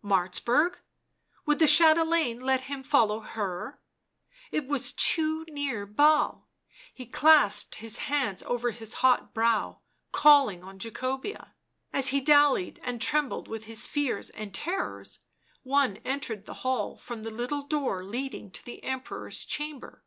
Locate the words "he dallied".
12.10-12.78